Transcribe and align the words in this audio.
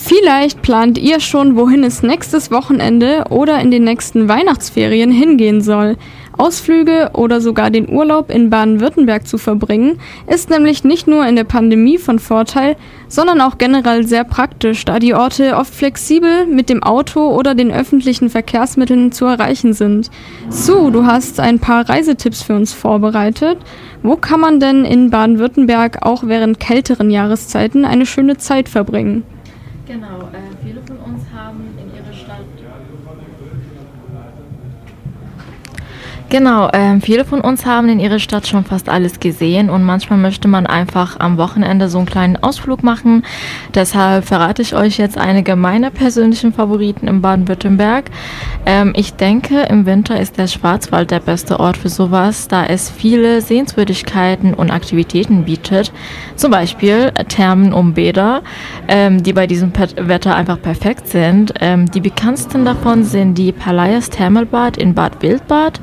Vielleicht 0.00 0.62
plant 0.62 0.96
ihr 0.96 1.18
schon, 1.18 1.56
wohin 1.56 1.82
es 1.82 2.04
nächstes 2.04 2.52
Wochenende 2.52 3.24
oder 3.30 3.60
in 3.60 3.72
den 3.72 3.82
nächsten 3.82 4.28
Weihnachtsferien 4.28 5.10
hingehen 5.10 5.60
soll. 5.60 5.96
Ausflüge 6.38 7.10
oder 7.14 7.40
sogar 7.40 7.70
den 7.70 7.88
Urlaub 7.88 8.30
in 8.30 8.48
Baden-Württemberg 8.48 9.26
zu 9.26 9.38
verbringen, 9.38 9.98
ist 10.28 10.50
nämlich 10.50 10.84
nicht 10.84 11.08
nur 11.08 11.26
in 11.26 11.34
der 11.34 11.42
Pandemie 11.42 11.98
von 11.98 12.20
Vorteil, 12.20 12.76
sondern 13.08 13.40
auch 13.40 13.58
generell 13.58 14.06
sehr 14.06 14.22
praktisch, 14.22 14.84
da 14.84 15.00
die 15.00 15.14
Orte 15.14 15.56
oft 15.56 15.74
flexibel 15.74 16.46
mit 16.46 16.68
dem 16.68 16.84
Auto 16.84 17.34
oder 17.34 17.56
den 17.56 17.72
öffentlichen 17.72 18.30
Verkehrsmitteln 18.30 19.10
zu 19.10 19.24
erreichen 19.24 19.72
sind. 19.72 20.12
Sue, 20.48 20.92
du 20.92 21.06
hast 21.06 21.40
ein 21.40 21.58
paar 21.58 21.88
Reisetipps 21.88 22.44
für 22.44 22.54
uns 22.54 22.72
vorbereitet. 22.72 23.58
Wo 24.04 24.14
kann 24.14 24.38
man 24.38 24.60
denn 24.60 24.84
in 24.84 25.10
Baden-Württemberg 25.10 26.06
auch 26.06 26.22
während 26.24 26.60
kälteren 26.60 27.10
Jahreszeiten 27.10 27.84
eine 27.84 28.06
schöne 28.06 28.36
Zeit 28.36 28.68
verbringen? 28.68 29.24
Genau, 29.88 30.20
äh, 30.34 30.54
viele 30.62 30.82
von 30.82 30.98
uns 30.98 31.22
haben 31.32 31.78
in 31.78 31.88
ihrer 31.96 32.12
Stadt. 32.12 32.44
Genau, 36.30 36.68
äh, 36.68 37.00
viele 37.00 37.24
von 37.24 37.40
uns 37.40 37.64
haben 37.64 37.88
in 37.88 37.98
ihrer 37.98 38.18
Stadt 38.18 38.46
schon 38.46 38.62
fast 38.62 38.90
alles 38.90 39.18
gesehen 39.18 39.70
und 39.70 39.82
manchmal 39.82 40.18
möchte 40.18 40.46
man 40.46 40.66
einfach 40.66 41.18
am 41.20 41.38
Wochenende 41.38 41.88
so 41.88 41.96
einen 41.96 42.06
kleinen 42.06 42.36
Ausflug 42.36 42.82
machen. 42.82 43.24
Deshalb 43.74 44.26
verrate 44.26 44.60
ich 44.60 44.74
euch 44.74 44.98
jetzt 44.98 45.16
einige 45.16 45.56
meiner 45.56 45.90
persönlichen 45.90 46.52
Favoriten 46.52 47.08
in 47.08 47.22
Baden-Württemberg. 47.22 48.10
Ähm, 48.66 48.92
ich 48.94 49.14
denke, 49.14 49.62
im 49.70 49.86
Winter 49.86 50.20
ist 50.20 50.36
der 50.36 50.48
Schwarzwald 50.48 51.10
der 51.10 51.20
beste 51.20 51.58
Ort 51.60 51.78
für 51.78 51.88
sowas, 51.88 52.46
da 52.46 52.66
es 52.66 52.90
viele 52.90 53.40
Sehenswürdigkeiten 53.40 54.52
und 54.52 54.70
Aktivitäten 54.70 55.44
bietet. 55.44 55.92
Zum 56.36 56.50
Beispiel 56.50 57.10
Thermen 57.28 57.72
und 57.72 57.94
Bäder, 57.94 58.42
ähm, 58.86 59.22
die 59.22 59.32
bei 59.32 59.46
diesem 59.46 59.72
Wetter 59.74 60.36
einfach 60.36 60.60
perfekt 60.60 61.08
sind. 61.08 61.54
Ähm, 61.58 61.90
die 61.90 62.02
bekanntesten 62.02 62.66
davon 62.66 63.02
sind 63.02 63.38
die 63.38 63.50
Palais 63.50 64.10
Thermalbad 64.10 64.76
in 64.76 64.92
Bad 64.92 65.22
Wildbad 65.22 65.80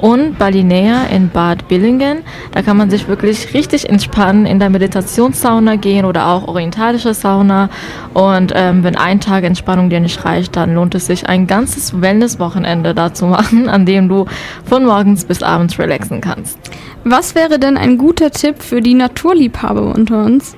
und 0.00 0.38
Balinea 0.38 1.04
in 1.04 1.30
Bad 1.30 1.68
Billingen. 1.68 2.18
Da 2.52 2.62
kann 2.62 2.76
man 2.76 2.90
sich 2.90 3.08
wirklich 3.08 3.54
richtig 3.54 3.88
entspannen, 3.88 4.46
in 4.46 4.58
der 4.58 4.70
Meditationssauna 4.70 5.76
gehen 5.76 6.04
oder 6.04 6.28
auch 6.28 6.48
orientalische 6.48 7.14
Sauna. 7.14 7.70
Und 8.14 8.52
ähm, 8.54 8.82
wenn 8.84 8.96
ein 8.96 9.20
Tag 9.20 9.44
Entspannung 9.44 9.90
dir 9.90 10.00
nicht 10.00 10.24
reicht, 10.24 10.56
dann 10.56 10.74
lohnt 10.74 10.94
es 10.94 11.06
sich, 11.06 11.28
ein 11.28 11.46
ganzes 11.46 12.00
Wellness-Wochenende 12.00 12.94
da 12.94 13.14
zu 13.14 13.26
machen, 13.26 13.68
an 13.68 13.86
dem 13.86 14.08
du 14.08 14.26
von 14.64 14.84
morgens 14.84 15.24
bis 15.24 15.42
abends 15.42 15.78
relaxen 15.78 16.20
kannst. 16.20 16.58
Was 17.04 17.34
wäre 17.34 17.58
denn 17.58 17.76
ein 17.76 17.98
guter 17.98 18.30
Tipp 18.30 18.62
für 18.62 18.80
die 18.80 18.94
Naturliebhaber 18.94 19.94
unter 19.94 20.24
uns? 20.24 20.56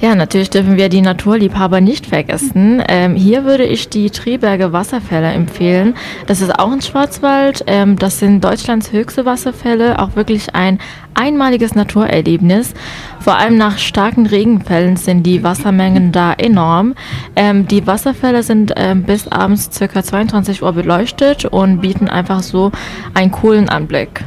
Ja, 0.00 0.16
natürlich 0.16 0.50
dürfen 0.50 0.76
wir 0.76 0.88
die 0.88 1.00
Naturliebhaber 1.00 1.80
nicht 1.80 2.06
vergessen. 2.06 2.82
Ähm, 2.88 3.14
hier 3.14 3.44
würde 3.44 3.64
ich 3.64 3.88
die 3.88 4.10
Triberge 4.10 4.72
Wasserfälle 4.72 5.30
empfehlen. 5.30 5.94
Das 6.26 6.40
ist 6.40 6.58
auch 6.58 6.72
ein 6.72 6.82
Schwarzwald. 6.82 7.62
Ähm, 7.68 7.96
das 7.96 8.18
sind 8.18 8.42
Deutschlands 8.42 8.90
höchste 8.90 9.24
Wasserfälle. 9.24 10.00
Auch 10.00 10.16
wirklich 10.16 10.56
ein 10.56 10.80
einmaliges 11.14 11.76
Naturerlebnis. 11.76 12.74
Vor 13.20 13.36
allem 13.36 13.56
nach 13.56 13.78
starken 13.78 14.26
Regenfällen 14.26 14.96
sind 14.96 15.22
die 15.22 15.44
Wassermengen 15.44 16.10
da 16.10 16.32
enorm. 16.32 16.94
Ähm, 17.36 17.68
die 17.68 17.86
Wasserfälle 17.86 18.42
sind 18.42 18.72
ähm, 18.76 19.04
bis 19.04 19.28
abends 19.28 19.70
ca. 19.78 20.02
22 20.02 20.62
Uhr 20.62 20.72
beleuchtet 20.72 21.44
und 21.44 21.80
bieten 21.80 22.08
einfach 22.08 22.42
so 22.42 22.72
einen 23.14 23.30
coolen 23.30 23.68
Anblick. 23.68 24.24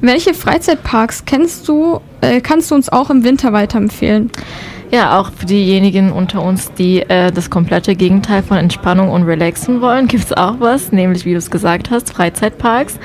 Welche 0.00 0.34
Freizeitparks 0.34 1.24
kennst 1.26 1.68
du, 1.68 2.00
äh, 2.20 2.40
kannst 2.40 2.70
du 2.70 2.74
uns 2.74 2.88
auch 2.88 3.10
im 3.10 3.24
Winter 3.24 3.52
weiterempfehlen? 3.52 4.30
Ja, 4.92 5.20
auch 5.20 5.30
für 5.30 5.46
diejenigen 5.46 6.10
unter 6.10 6.42
uns, 6.42 6.72
die 6.72 7.02
äh, 7.02 7.30
das 7.30 7.48
komplette 7.48 7.94
Gegenteil 7.94 8.42
von 8.42 8.56
Entspannung 8.56 9.10
und 9.10 9.22
Relaxen 9.22 9.80
wollen, 9.80 10.08
gibt 10.08 10.24
es 10.24 10.32
auch 10.32 10.56
was, 10.58 10.90
nämlich 10.90 11.24
wie 11.24 11.32
du 11.32 11.38
es 11.38 11.50
gesagt 11.50 11.90
hast, 11.90 12.12
Freizeitparks. 12.12 12.98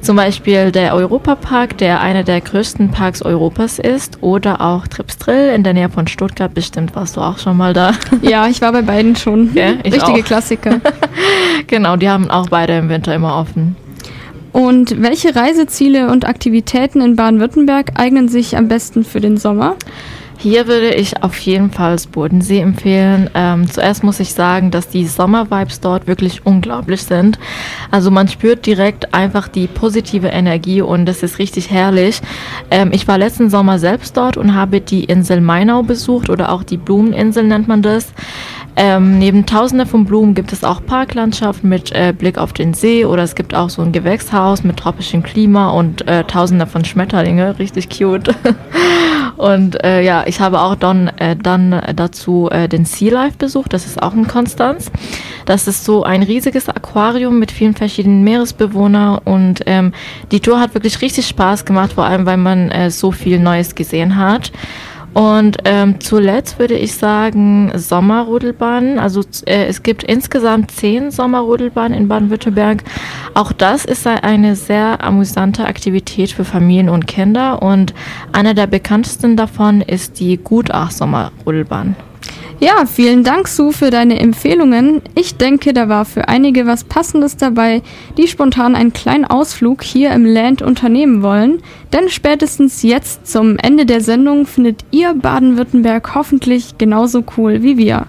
Zum 0.00 0.14
Beispiel 0.16 0.70
der 0.70 0.94
Europapark, 0.94 1.78
der 1.78 2.00
einer 2.00 2.22
der 2.22 2.40
größten 2.40 2.92
Parks 2.92 3.22
Europas 3.22 3.80
ist, 3.80 4.22
oder 4.22 4.60
auch 4.60 4.86
Tripsdrill 4.86 5.52
in 5.52 5.64
der 5.64 5.74
Nähe 5.74 5.88
von 5.88 6.06
Stuttgart. 6.06 6.54
Bestimmt 6.54 6.94
warst 6.94 7.16
du 7.16 7.20
auch 7.20 7.38
schon 7.38 7.56
mal 7.56 7.72
da. 7.72 7.92
Ja, 8.22 8.46
ich 8.46 8.60
war 8.60 8.72
bei 8.72 8.82
beiden 8.82 9.16
schon. 9.16 9.52
Ja, 9.54 9.70
Richtige 9.84 10.20
auch. 10.20 10.24
Klassiker. 10.24 10.80
genau, 11.66 11.96
die 11.96 12.08
haben 12.08 12.30
auch 12.30 12.48
beide 12.48 12.78
im 12.78 12.88
Winter 12.88 13.14
immer 13.14 13.36
offen. 13.36 13.74
Und 14.52 15.00
welche 15.00 15.34
Reiseziele 15.34 16.10
und 16.10 16.26
Aktivitäten 16.26 17.00
in 17.00 17.16
Baden-Württemberg 17.16 17.92
eignen 17.98 18.28
sich 18.28 18.56
am 18.56 18.68
besten 18.68 19.04
für 19.04 19.20
den 19.20 19.38
Sommer? 19.38 19.76
Hier 20.42 20.66
würde 20.66 20.92
ich 20.92 21.22
auf 21.22 21.38
jeden 21.38 21.70
Fall 21.70 21.92
das 21.92 22.08
Bodensee 22.08 22.58
empfehlen. 22.58 23.30
Ähm, 23.32 23.70
zuerst 23.70 24.02
muss 24.02 24.18
ich 24.18 24.34
sagen, 24.34 24.72
dass 24.72 24.88
die 24.88 25.06
Sommervibes 25.06 25.78
dort 25.78 26.08
wirklich 26.08 26.44
unglaublich 26.44 27.04
sind. 27.04 27.38
Also 27.92 28.10
man 28.10 28.26
spürt 28.26 28.66
direkt 28.66 29.14
einfach 29.14 29.46
die 29.46 29.68
positive 29.68 30.26
Energie 30.26 30.82
und 30.82 31.06
das 31.06 31.22
ist 31.22 31.38
richtig 31.38 31.70
herrlich. 31.70 32.20
Ähm, 32.72 32.90
ich 32.92 33.06
war 33.06 33.18
letzten 33.18 33.50
Sommer 33.50 33.78
selbst 33.78 34.16
dort 34.16 34.36
und 34.36 34.54
habe 34.54 34.80
die 34.80 35.04
Insel 35.04 35.40
Mainau 35.40 35.84
besucht 35.84 36.28
oder 36.28 36.50
auch 36.50 36.64
die 36.64 36.76
Blumeninsel 36.76 37.44
nennt 37.44 37.68
man 37.68 37.82
das. 37.82 38.12
Ähm, 38.74 39.18
neben 39.18 39.44
Tausende 39.44 39.84
von 39.84 40.06
Blumen 40.06 40.34
gibt 40.34 40.52
es 40.52 40.64
auch 40.64 40.84
Parklandschaften 40.84 41.68
mit 41.68 41.92
äh, 41.92 42.14
Blick 42.16 42.38
auf 42.38 42.54
den 42.54 42.72
See 42.72 43.04
oder 43.04 43.22
es 43.22 43.34
gibt 43.34 43.54
auch 43.54 43.68
so 43.68 43.82
ein 43.82 43.92
Gewächshaus 43.92 44.64
mit 44.64 44.78
tropischem 44.78 45.22
Klima 45.22 45.70
und 45.70 46.08
äh, 46.08 46.24
Tausende 46.24 46.66
von 46.66 46.82
Schmetterlinge, 46.82 47.58
richtig 47.58 47.90
cute. 47.90 48.34
und 49.36 49.84
äh, 49.84 50.02
ja, 50.02 50.24
ich 50.26 50.40
habe 50.40 50.60
auch 50.60 50.74
dann, 50.74 51.08
äh, 51.18 51.36
dann 51.36 51.82
dazu 51.94 52.48
äh, 52.50 52.66
den 52.66 52.86
Sea 52.86 53.12
Life 53.12 53.36
besucht, 53.36 53.74
das 53.74 53.84
ist 53.84 54.02
auch 54.02 54.14
in 54.14 54.26
Konstanz. 54.26 54.90
Das 55.44 55.68
ist 55.68 55.84
so 55.84 56.04
ein 56.04 56.22
riesiges 56.22 56.70
Aquarium 56.70 57.38
mit 57.38 57.52
vielen 57.52 57.74
verschiedenen 57.74 58.24
Meeresbewohnern 58.24 59.18
und 59.18 59.60
ähm, 59.66 59.92
die 60.30 60.40
Tour 60.40 60.60
hat 60.60 60.72
wirklich 60.72 61.02
richtig 61.02 61.26
Spaß 61.26 61.66
gemacht, 61.66 61.92
vor 61.92 62.04
allem 62.04 62.24
weil 62.24 62.38
man 62.38 62.70
äh, 62.70 62.90
so 62.90 63.12
viel 63.12 63.38
Neues 63.38 63.74
gesehen 63.74 64.16
hat. 64.16 64.50
Und 65.14 65.58
ähm, 65.64 66.00
zuletzt 66.00 66.58
würde 66.58 66.74
ich 66.74 66.94
sagen 66.94 67.72
Sommerrodelbahnen. 67.74 68.98
Also 68.98 69.20
äh, 69.46 69.66
es 69.66 69.82
gibt 69.82 70.04
insgesamt 70.04 70.70
zehn 70.70 71.10
Sommerrodelbahnen 71.10 71.96
in 71.96 72.08
Baden-Württemberg. 72.08 72.82
Auch 73.34 73.52
das 73.52 73.84
ist 73.84 74.06
eine 74.06 74.56
sehr 74.56 75.04
amüsante 75.04 75.66
Aktivität 75.66 76.30
für 76.30 76.44
Familien 76.44 76.88
und 76.88 77.06
Kinder. 77.06 77.62
Und 77.62 77.92
einer 78.32 78.54
der 78.54 78.66
bekanntesten 78.66 79.36
davon 79.36 79.82
ist 79.82 80.18
die 80.18 80.38
Gutach 80.38 80.90
Sommerrodelbahn. 80.90 81.94
Ja, 82.62 82.86
vielen 82.86 83.24
Dank, 83.24 83.48
Sue, 83.48 83.72
für 83.72 83.90
deine 83.90 84.20
Empfehlungen. 84.20 85.02
Ich 85.16 85.36
denke, 85.36 85.72
da 85.72 85.88
war 85.88 86.04
für 86.04 86.28
einige 86.28 86.64
was 86.64 86.84
Passendes 86.84 87.36
dabei, 87.36 87.82
die 88.16 88.28
spontan 88.28 88.76
einen 88.76 88.92
kleinen 88.92 89.24
Ausflug 89.24 89.82
hier 89.82 90.12
im 90.12 90.24
Land 90.24 90.62
unternehmen 90.62 91.24
wollen. 91.24 91.60
Denn 91.92 92.08
spätestens 92.08 92.84
jetzt 92.84 93.26
zum 93.26 93.56
Ende 93.56 93.84
der 93.84 94.00
Sendung 94.00 94.46
findet 94.46 94.84
ihr 94.92 95.12
Baden-Württemberg 95.12 96.14
hoffentlich 96.14 96.78
genauso 96.78 97.24
cool 97.36 97.64
wie 97.64 97.78
wir. 97.78 98.06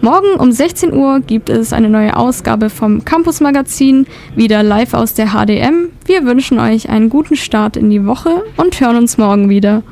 Morgen 0.00 0.40
um 0.40 0.50
16 0.50 0.92
Uhr 0.92 1.20
gibt 1.20 1.48
es 1.48 1.72
eine 1.72 1.88
neue 1.88 2.16
Ausgabe 2.16 2.70
vom 2.70 3.04
Campus 3.04 3.40
Magazin, 3.40 4.08
wieder 4.34 4.64
live 4.64 4.94
aus 4.94 5.14
der 5.14 5.28
HDM. 5.28 5.90
Wir 6.04 6.24
wünschen 6.24 6.58
euch 6.58 6.88
einen 6.88 7.10
guten 7.10 7.36
Start 7.36 7.76
in 7.76 7.90
die 7.90 8.04
Woche 8.04 8.42
und 8.56 8.80
hören 8.80 8.96
uns 8.96 9.18
morgen 9.18 9.48
wieder. 9.48 9.84